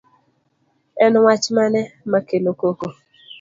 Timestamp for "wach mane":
1.25-1.81